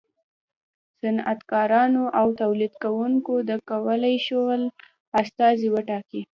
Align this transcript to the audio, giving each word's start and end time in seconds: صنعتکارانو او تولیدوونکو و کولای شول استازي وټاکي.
صنعتکارانو 0.99 2.03
او 2.19 2.27
تولیدوونکو 2.41 3.35
و 3.47 3.49
کولای 3.71 4.15
شول 4.27 4.61
استازي 5.21 5.67
وټاکي. 5.71 6.21